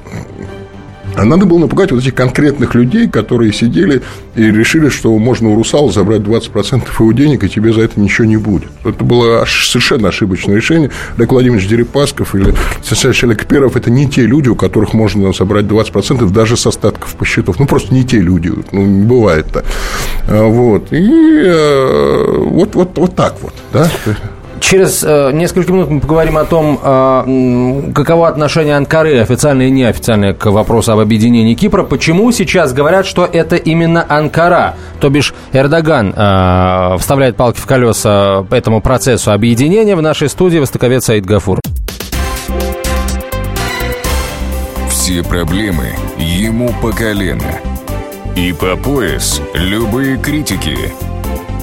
[1.14, 4.02] а надо было напугать вот этих конкретных людей, которые сидели
[4.34, 8.26] и решили, что можно у русала забрать 20% его денег, и тебе за это ничего
[8.26, 8.70] не будет.
[8.84, 10.90] Это было совершенно ошибочное решение.
[11.16, 12.54] Олег Владимирович Дерипасков или
[13.22, 17.24] Олег Перов– это не те люди, у которых можно собрать 20% даже с остатков по
[17.24, 17.58] счетов.
[17.58, 18.52] Ну, просто не те люди.
[18.72, 19.64] Ну, не бывает так.
[20.28, 20.92] А, вот.
[20.92, 23.54] И э, вот, вот, вот так вот.
[23.72, 23.90] Да?
[24.62, 30.34] Через э, несколько минут мы поговорим о том, э, каково отношение Анкары, официальное и неофициальное,
[30.34, 31.82] к вопросу об объединении Кипра.
[31.82, 38.46] Почему сейчас говорят, что это именно Анкара, то бишь Эрдоган, э, вставляет палки в колеса
[38.52, 39.96] этому процессу объединения.
[39.96, 41.58] В нашей студии востоковед Саид Гафур.
[44.88, 47.58] Все проблемы ему по колено.
[48.36, 50.76] И по пояс любые критики–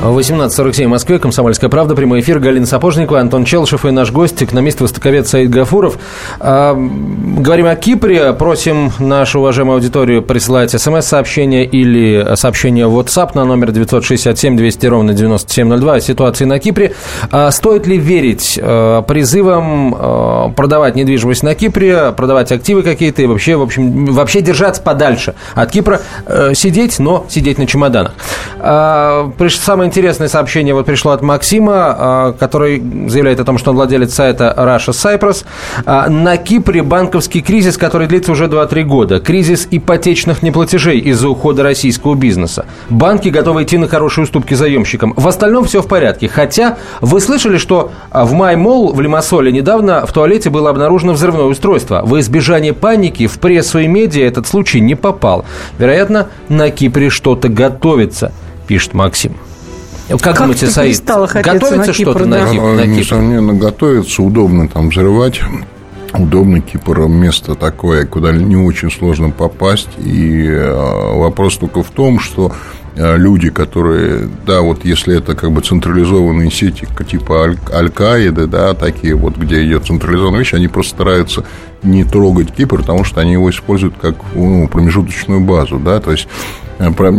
[0.00, 5.26] 18.47 в Москве, Комсомольская правда, прямой эфир, Галина Сапожникова, Антон Челшев и наш гость, экономист-востоковед
[5.26, 5.98] Саид Гафуров.
[6.38, 13.44] А, говорим о Кипре, просим нашу уважаемую аудиторию присылать смс-сообщение или сообщение в WhatsApp на
[13.44, 16.94] номер 967 200 ровно 9702 о ситуации на Кипре.
[17.32, 23.26] А, стоит ли верить а, призывам а, продавать недвижимость на Кипре, продавать активы какие-то и
[23.26, 28.14] вообще, в общем, вообще держаться подальше от Кипра, а, сидеть, но сидеть на чемоданах.
[28.60, 33.76] А, самое интересное сообщение вот пришло от Максима, а, который заявляет о том, что он
[33.76, 35.44] владелец сайта Russia Cyprus.
[35.84, 39.20] А, на Кипре банковский кризис, который длится уже 2-3 года.
[39.20, 42.66] Кризис ипотечных неплатежей из-за ухода российского бизнеса.
[42.90, 45.14] Банки готовы идти на хорошие уступки заемщикам.
[45.16, 46.28] В остальном все в порядке.
[46.28, 52.02] Хотя вы слышали, что в Маймол в Лимассоле недавно в туалете было обнаружено взрывное устройство.
[52.04, 55.44] В избежание паники в прессу и медиа этот случай не попал.
[55.78, 58.32] Вероятно, на Кипре что-то готовится,
[58.66, 59.34] пишет Максим.
[60.08, 62.86] Как, как думаете, Саид, готовится что-то на, Кипр, на Кипр?
[62.86, 65.40] Несомненно, готовится, удобно там взрывать.
[66.14, 69.90] Удобно Кипр место такое, куда не очень сложно попасть.
[69.98, 72.52] И э, вопрос только в том, что
[72.96, 79.14] э, люди, которые, да, вот если это как бы централизованные сети типа Аль-Каиды, да, такие
[79.14, 81.44] вот, где идет централизованная вещь, они просто стараются
[81.82, 86.26] не трогать Кипр, потому что они его используют как ну, промежуточную базу, да, то есть
[86.96, 87.12] про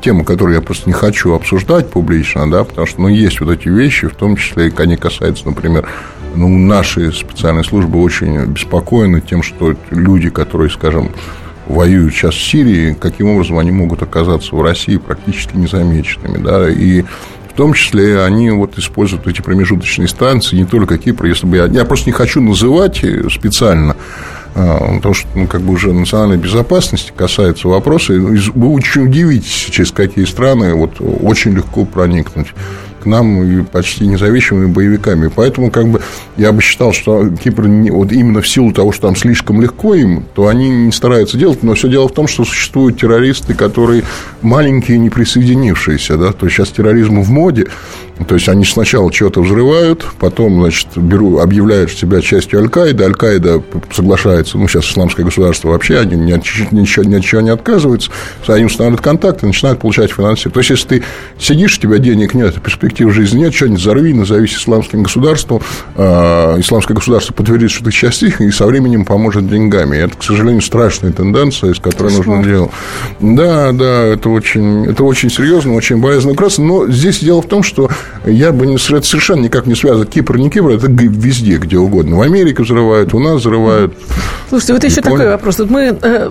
[0.00, 3.68] тему, которую я просто не хочу обсуждать публично, да, потому что, ну, есть вот эти
[3.68, 5.86] вещи, в том числе, они касаются, например,
[6.34, 11.10] ну, наши специальные службы очень беспокоены тем, что люди, которые, скажем,
[11.66, 17.02] воюют сейчас в Сирии, каким образом они могут оказаться в России практически незамеченными, да, и
[17.02, 21.66] в том числе они вот используют эти промежуточные станции, не только Кипр, если бы я...
[21.66, 23.96] Я просто не хочу называть специально, а,
[24.54, 30.24] потому что, ну, как бы уже национальной безопасности касается вопроса, вы очень удивитесь, через какие
[30.24, 32.48] страны вот очень легко проникнуть
[33.02, 35.28] к нам и почти независимыми боевиками.
[35.34, 36.00] Поэтому как бы
[36.36, 40.24] я бы считал, что Кипр вот именно в силу того, что там слишком легко им,
[40.34, 41.62] то они не стараются делать.
[41.62, 44.04] Но все дело в том, что существуют террористы, которые
[44.42, 46.16] маленькие, не присоединившиеся.
[46.16, 46.32] Да?
[46.32, 47.66] То есть сейчас терроризм в моде.
[48.28, 54.58] То есть они сначала чего-то взрывают, потом, значит, беру, объявляют себя частью Аль-Каиды, Аль-Каида соглашается,
[54.58, 58.10] ну, сейчас исламское государство вообще, они ни от, ничего, ни от чего не отказываются,
[58.46, 60.54] они устанавливают контакты, начинают получать финансирование.
[60.54, 61.04] То есть, если ты
[61.38, 65.62] сидишь, у тебя денег нет, перспектив жизни нет, что-нибудь взорви, назовись исламским государством,
[65.96, 69.96] э, исламское государство подтвердит, что ты часть их, и со временем поможет деньгами.
[69.96, 72.70] И это, к сожалению, страшная тенденция, из которой нужно делать.
[73.20, 76.64] Да, да, это очень, это очень серьезно, очень болезненно красно.
[76.64, 77.90] Но здесь дело в том, что
[78.24, 80.06] я бы не, совершенно никак не связан.
[80.06, 82.16] Кипр, не Кипр, это везде, где угодно.
[82.16, 83.94] В Америке взрывают, у нас взрывают.
[84.48, 85.16] Слушайте, вот еще Япония.
[85.16, 85.58] такой вопрос.
[85.58, 86.30] Вот мы э,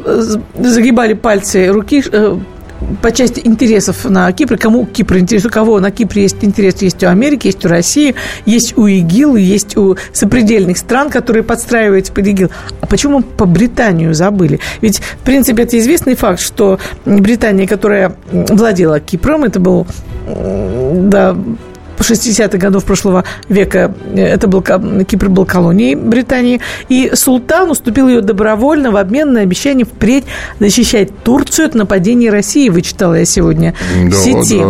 [0.60, 2.38] загибали пальцы руки э,
[3.02, 7.04] по части интересов на Кипре, кому Кипр интересует, у кого на Кипре есть интерес, есть
[7.04, 8.16] у Америки, есть у России,
[8.46, 12.50] есть у ИГИЛ, есть у сопредельных стран, которые подстраиваются под ИГИЛ.
[12.82, 14.60] А почему по Британию забыли?
[14.82, 19.88] Ведь, в принципе, это известный факт, что Британия, которая владела Кипром, это был
[20.28, 21.36] да,
[22.02, 28.92] 60-х годов прошлого века это был, Кипр был колонией Британии, и султан уступил ее добровольно
[28.92, 30.26] в обмен на обещание впредь
[30.60, 33.74] защищать Турцию от нападений России, вычитала я сегодня
[34.04, 34.62] да, в сети.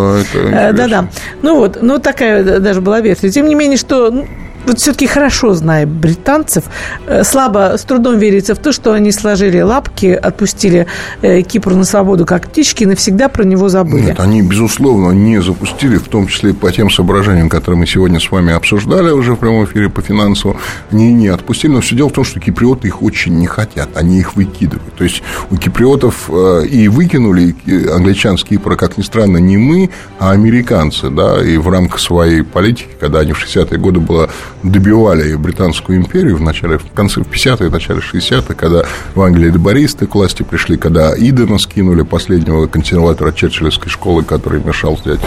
[0.51, 1.09] Да-да.
[1.41, 3.29] Ну вот, ну такая даже была версия.
[3.29, 4.27] Тем не менее, что ну,
[4.65, 6.65] вот все-таки хорошо зная британцев,
[7.07, 10.87] э, слабо, с трудом верится в то, что они сложили лапки, отпустили
[11.21, 14.07] э, Кипр на свободу как птички и навсегда про него забыли.
[14.07, 18.29] Нет, они, безусловно, не запустили, в том числе по тем соображениям, которые мы сегодня с
[18.31, 20.59] вами обсуждали уже в прямом эфире по финансовому,
[20.91, 21.71] они не отпустили.
[21.71, 24.95] Но все дело в том, что киприоты их очень не хотят, они их выкидывают.
[24.95, 27.55] То есть у киприотов э, и выкинули
[27.91, 29.89] англичан с Кипра, как ни странно, не мы,
[30.19, 34.29] а американцы, да, и в рамках своей политики, когда они в 60-е годы было
[34.63, 38.83] добивали Британскую империю в начале, в конце 50-х, начале 60-х, когда
[39.15, 44.95] в Англии либористы к власти пришли, когда Идена скинули, последнего консерватора Черчиллевской школы, который мешал
[44.95, 45.19] взять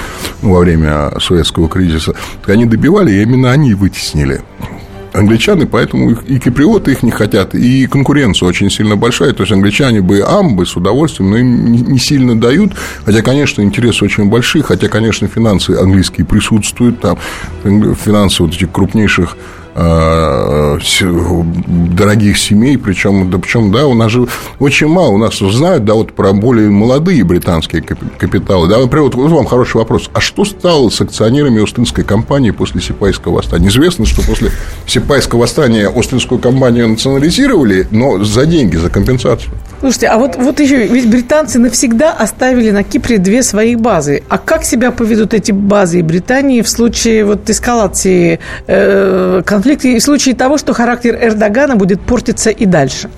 [0.43, 2.15] ну, во время советского кризиса,
[2.47, 4.43] они добивали, и именно они вытеснили
[5.15, 9.33] англичане, поэтому их, и киприоты их не хотят, и конкуренция очень сильно большая.
[9.33, 12.73] То есть англичане бы амбы с удовольствием, но им не сильно дают.
[13.05, 17.19] Хотя, конечно, интересы очень большие, хотя, конечно, финансы английские присутствуют там,
[17.63, 19.37] финансы вот этих крупнейших
[21.97, 24.27] дорогих семей, причем, да, причем, да, у нас же
[24.59, 29.15] очень мало, у нас знают, да, вот про более молодые британские капиталы, да, например, вот,
[29.15, 33.69] вот вам хороший вопрос, а что стало с акционерами Остинской компании после Сипайского восстания?
[33.69, 34.51] Известно, что после
[34.87, 39.53] Сипайского восстания Остинскую компанию национализировали, но за деньги, за компенсацию.
[39.81, 44.23] Слушайте, а вот, вот еще, ведь британцы навсегда оставили на Кипре две свои базы.
[44.29, 50.03] А как себя поведут эти базы Британии в случае вот эскалации э, конфликта и в
[50.03, 53.11] случае того, что характер Эрдогана будет портиться и дальше?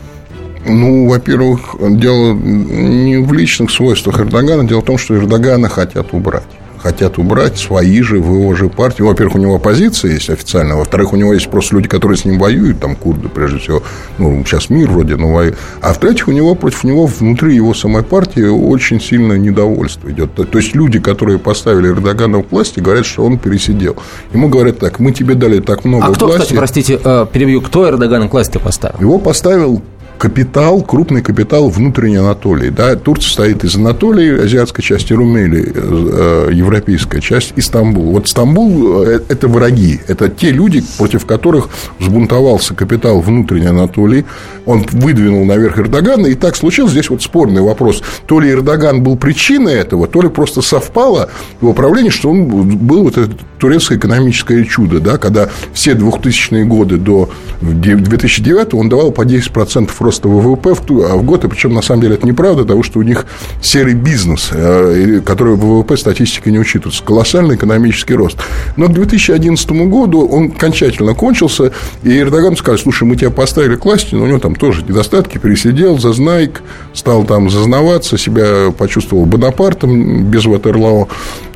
[0.66, 6.42] Ну, во-первых, дело не в личных свойствах Эрдогана, дело в том, что Эрдогана хотят убрать
[6.87, 9.03] хотят убрать свои же в его же партии.
[9.03, 12.39] Во-первых, у него оппозиция есть официально, во-вторых, у него есть просто люди, которые с ним
[12.39, 13.82] воюют, там курды, прежде всего,
[14.18, 15.57] ну, сейчас мир вроде, но воюют.
[15.82, 20.34] А в-третьих, у него против него внутри его самой партии очень сильное недовольство идет.
[20.34, 23.97] То есть люди, которые поставили Эрдогана в власти, говорят, что он пересидел.
[24.32, 26.43] Ему говорят так, мы тебе дали так много а кто, власти.
[26.43, 29.01] кстати, простите, э, перебью, кто Эрдогана к власти поставил?
[29.01, 29.82] Его поставил
[30.19, 32.71] капитал, крупный капитал внутренней Анатолии.
[32.71, 38.12] Да, Турция состоит из Анатолии, азиатской части Румелии, э, европейская часть, и Стамбул.
[38.12, 44.25] Вот Стамбул э,– это враги, это те люди, против которых взбунтовался капитал внутренней Анатолии.
[44.64, 46.93] Он выдвинул наверх Эрдогана, и так случилось.
[46.93, 48.03] Здесь вот спорный вопрос.
[48.27, 53.05] То ли Эрдоган был причиной этого, то ли просто совпало его правление, что он был
[53.05, 59.23] вот это турецкое экономическое чудо, да, когда все 2000-е годы до 2009 он давал по
[59.23, 62.63] 10% роста ВВП в, ту, а в год, и причем на самом деле это неправда,
[62.63, 63.27] потому что у них
[63.61, 68.39] серый бизнес, э, который в ВВП статистика не учитывается, колоссальный экономический рост.
[68.77, 73.85] Но к 2011 году он окончательно кончился, и Эрдоган сказал, слушай, мы тебя поставили к
[73.85, 76.63] власти, но у него там тоже недостатки, пересидел, зазнайк,
[76.95, 81.09] стал там зазнаваться, себя почувствовал Бонапартом без Ватерлау,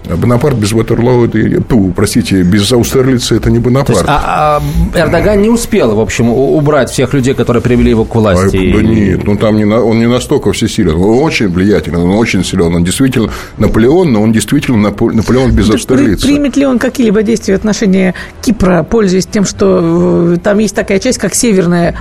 [0.04, 3.90] Бонапарт без Ватерлоу, это, ту, простите, без Аустерлица это не Бонапарт.
[3.90, 4.62] есть, а,
[4.94, 8.56] а Эрдоган не успел, в общем, убрать всех людей, которые привели его к власти?
[8.56, 10.94] А, да нет, ну там не, он не настолько всесилен.
[10.94, 12.74] Он очень влиятелен, он очень силен.
[12.74, 16.26] Он действительно Наполеон, но он действительно Наполеон без Аустерлица.
[16.26, 20.98] Примет ли он какие-либо действия в отношении Кипра, пользуясь тем, что э, там есть такая
[20.98, 21.96] часть, как северная,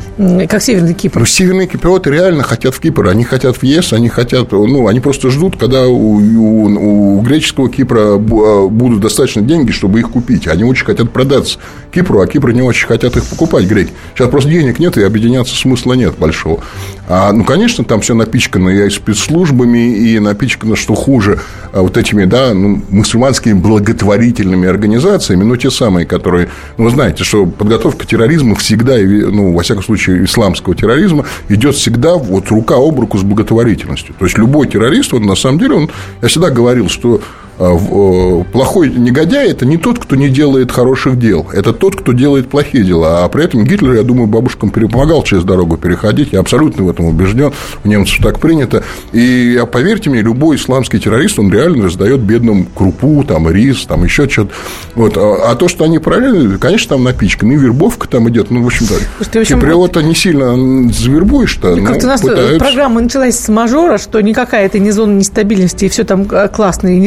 [0.50, 1.20] как Северный Кипр?
[1.20, 3.08] Ну, северные киприоты реально хотят в Кипр.
[3.08, 7.70] Они хотят в ЕС, они хотят, ну, они просто ждут, когда у, у, у греческого
[7.70, 10.48] Кипра Кипра а, будут достаточно деньги, чтобы их купить.
[10.48, 11.58] Они очень хотят продаться
[11.92, 13.92] Кипру, а Кипры не очень хотят их покупать, греки.
[14.14, 16.60] Сейчас просто денег нет, и объединяться смысла нет большого.
[17.08, 21.40] А, ну, конечно, там все напичкано и спецслужбами, и напичкано, что хуже,
[21.74, 27.24] а, вот этими, да, ну, мусульманскими благотворительными организациями, ну, те самые, которые, ну, вы знаете,
[27.24, 33.00] что подготовка терроризма всегда, ну, во всяком случае, исламского терроризма идет всегда вот рука об
[33.00, 34.14] руку с благотворительностью.
[34.18, 35.90] То есть, любой террорист, он, на самом деле, он,
[36.22, 37.22] я всегда говорил, что
[37.60, 42.84] плохой негодяй– это не тот, кто не делает хороших дел, это тот, кто делает плохие
[42.84, 43.26] дела.
[43.26, 46.30] А при этом Гитлер, я думаю, бабушкам помогал через дорогу переходить.
[46.32, 47.52] Я абсолютно в этом убежден.
[47.84, 48.84] У немцев так принято.
[49.12, 54.30] И поверьте мне, любой исламский террорист, он реально раздает бедным крупу, там, рис, там, еще
[54.30, 54.52] что-то.
[54.96, 55.18] Вот.
[55.18, 57.54] А, а то, что они параллельно, конечно, там напичканы.
[57.54, 58.52] И вербовка там идет.
[58.52, 61.76] Ну, в общем-то, чемприота не сильно завербуешь-то.
[61.76, 62.60] Ну, у нас пытаются.
[62.60, 66.88] программа началась с мажора, что никакая это не зона нестабильности, и все там э, классно,
[66.88, 67.00] и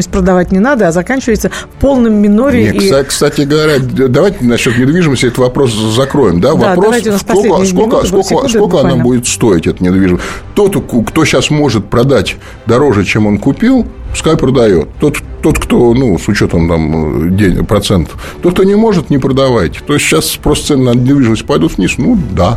[0.00, 2.76] недвижимость продавать не надо, а заканчивается полным минорией.
[2.76, 2.78] И...
[2.78, 6.40] Кстати, кстати говоря, давайте насчет недвижимости этот вопрос закроем.
[6.40, 10.24] Да, да вопрос, сколько, сколько, сколько, сколько она будет стоить, эта недвижимость.
[10.54, 10.76] Тот,
[11.08, 12.36] кто сейчас может продать
[12.66, 14.88] дороже, чем он купил, пускай продает.
[14.98, 19.80] Тот, тот, кто, ну, с учетом там денег, процентов, тот, кто не может, не продавайте.
[19.86, 22.56] То есть сейчас просто цены на недвижимость пойдут вниз, ну да,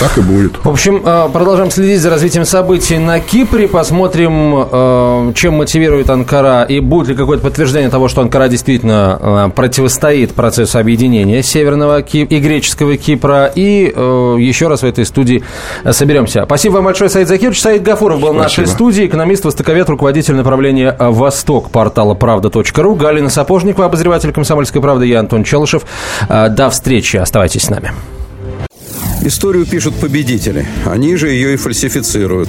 [0.00, 0.64] так и будет.
[0.64, 6.64] В общем, э, продолжаем следить за развитием событий на Кипре, посмотрим, э, чем мотивирует Анкара
[6.64, 12.38] и будет ли какое-то подтверждение того, что Анкара действительно э, противостоит процессу объединения Северного и
[12.38, 13.50] Греческого Кипра.
[13.54, 15.42] И еще раз в этой студии
[15.90, 16.44] соберемся.
[16.44, 17.60] Спасибо вам большое, Саид Закирович.
[17.60, 18.38] Саид Гафуров был Спасибо.
[18.38, 22.94] в нашей студии, экономист, востоковед, руководитель направления «Восток» портала правда.ру.
[22.94, 25.06] Галина Сапожникова, обозреватель «Комсомольской правды».
[25.06, 25.84] Я Антон Челышев.
[26.28, 27.16] До встречи.
[27.16, 27.92] Оставайтесь с нами.
[29.22, 30.66] Историю пишут победители.
[30.84, 32.48] Они же ее и фальсифицируют.